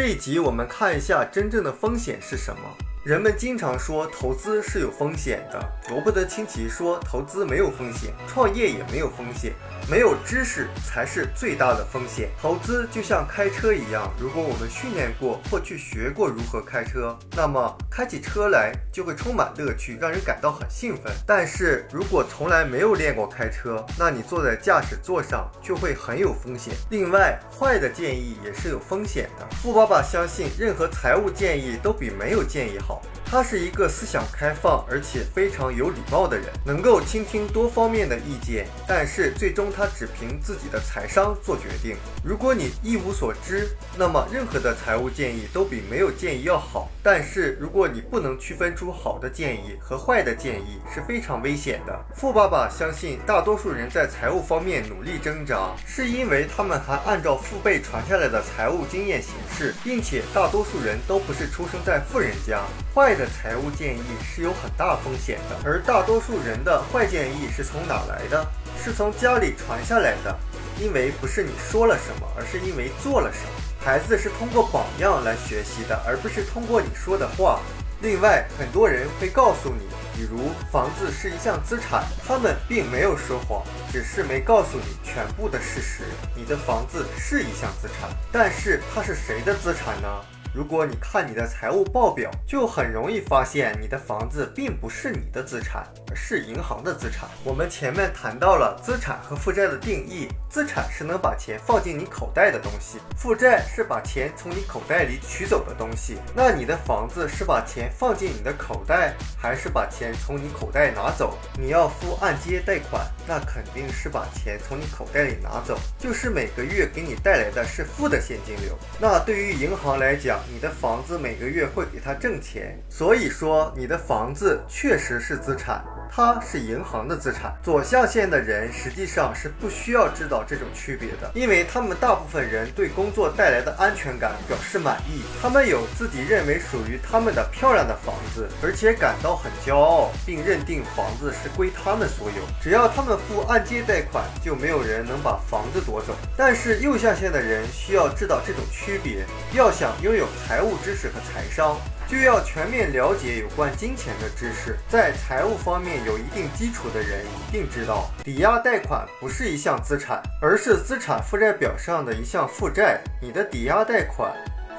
[0.00, 2.89] 这一集我们看一下真正的风险是什么。
[3.02, 5.58] 人们经常说投资是有风险的，
[5.88, 9.54] 罗伯特清崎说投资没有风险，创业也没有风险，
[9.90, 12.28] 没有知识才是最大的风险。
[12.38, 21.10] 投资就像开车一样，如果我们训练过或去学过如何开车，那么开起车来就会充满乐趣，让人感到很兴奋。
[21.26, 26.74] 但是如果从来没有练过开车，那你坐在驾驶座上就会很有风险。
[26.90, 29.48] 另外，坏的建议也是有风险的。
[29.62, 32.89] 富爸爸相信，任何财务建议都比没有建议好。
[32.90, 33.19] 好。
[33.30, 41.96] 他是一个思想开放而且非常有礼貌的人，能够倾听多方面的意见，但是最终他只凭自己的财商做决定。
[42.24, 46.90] 如果你一无所知，那么任何的财务建议都比没有建议要好。
[47.04, 52.04] 但是如果你不能区分出好的建议和坏的建议，是非常危险的。
[52.16, 62.60] 富爸爸相信，大多数人在财务方面努力挣扎，是因为他们还按照父辈传下来的财务经验行事，并且大多数人都不是出生在富人家。
[62.92, 68.46] 坏的财务建议是有很大风险的，而大多数人的坏建议是从哪来的？
[68.82, 70.34] 是从家里传下来的，
[70.80, 73.52] 因为不是你说了什么，而是因为做了什么。
[73.84, 77.60] 孩子是通过榜样来学习的，而不是通过你说的话。
[78.00, 79.84] 另外，很多人会告诉你，
[80.16, 83.62] 比如房子是一项资产，他们并没有说谎，
[83.92, 86.04] 只是没告诉你全部的事实。
[86.34, 90.08] 你的房子是一项资产，但是它是谁的资产呢？
[90.52, 97.28] 如果你看你的财务报表，就很容易发现你的房子并不是你的资产，而是银行的资产。
[97.44, 106.18] 我们前面谈到了资产和负债的定义，资产是能把钱放进你口袋的东西，负债是把钱从你口袋里取走的东西。
[106.34, 111.38] 那你的房子是把钱放进你的口袋，还是把钱从你口袋拿走？
[111.56, 118.76] 你要付按揭贷款，那肯定是把钱从你口袋里拿走，就是每个月给你带来的是负的现金流。
[118.98, 125.84] 那对于银行来讲，你的房子每个月会给他挣钱，所以说你的房子确实是资产。
[126.10, 127.54] 它是银行的资产。
[127.62, 142.42] 左象限的人实际上是不需要知道这种区别的，因为他们大部分人对工作带来的安全感表示满意，他们有自己认为属于他们的漂亮的房子，而且感到很骄傲，并认定房子是归他们所有。
[142.60, 146.14] 只要他们付按揭贷款，就没有人能把房子夺走。
[146.36, 151.76] 但是右象限的人需要知道这种区别，要想拥有财务知识和财商。
[152.10, 163.00] 就要全面了解有关金钱的知识，在财务方面有一定基础的人一定知道，抵押贷款不是一项资产，而是资产负债表上的一项负债。
[163.22, 164.34] 你的抵押贷款。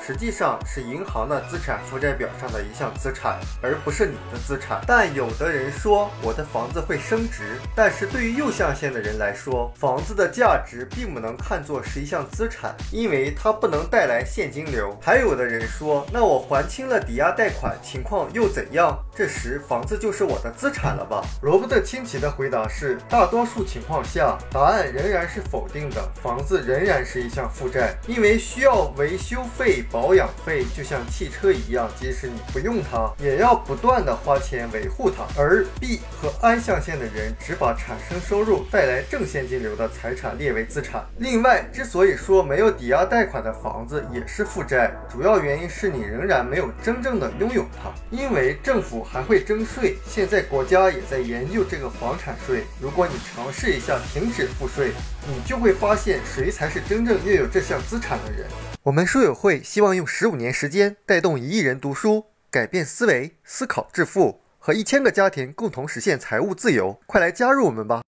[0.05, 4.81] 实际上是银行的资产负债表上的一项资产，而不是你的资产。
[4.87, 14.97] 但有的人说我的房子会升值，但是对于右象限的人来说，房子的价值并不能看作是一项资产，因为它不能带来现金流。
[15.01, 18.97] 还有的人说，那我还清了抵押贷款，情况又怎样？
[19.15, 21.23] 这时房子就是我的资产了吧？
[21.43, 29.85] 罗伯特清崎的回答是：大多数情况下，答案仍然是否定的，房子仍然是一项负债，因为需要维修费。
[29.91, 35.25] 保养费就像汽车一样，即使你不用它，也要不断的花钱维护它。
[35.37, 41.05] 而 B 和 I 象限的人只把产生收入、带来正现金流的财产列为资产。
[41.17, 49.97] 另外，之所以说没有抵押贷款的房子也是负债，主要原因是你仍然没有真正的拥有它，因为政府还会征税。
[50.07, 52.63] 现在国家也在研究这个房产税。
[52.79, 54.91] 如果你尝试一下停止付税，
[55.27, 58.47] 你就会发现谁才是真正拥有这项资产的人。
[58.83, 67.01] 我们书友会希望用十五年时间带动一亿人读书，改变思维，思考致富，和一千个家庭共同实现财务自由。
[67.07, 67.99] 快来加入我们吧！